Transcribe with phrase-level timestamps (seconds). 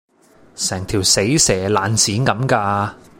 [0.55, 2.93] 成條死蛇爛鱔咁㗎